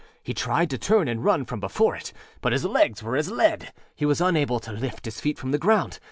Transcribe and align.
He 0.23 0.33
tried 0.33 0.71
to 0.71 0.79
turn 0.79 1.07
and 1.07 1.23
run 1.23 1.45
from 1.45 1.59
before 1.59 1.95
it, 1.95 2.11
but 2.41 2.53
his 2.53 2.65
legs 2.65 3.03
were 3.03 3.15
as 3.15 3.29
lead; 3.29 3.71
he 3.95 4.03
was 4.03 4.19
unable 4.19 4.59
to 4.61 4.71
lift 4.71 5.05
his 5.05 5.21
feet 5.21 5.37
from 5.37 5.51
the 5.51 5.59
ground. 5.59 5.99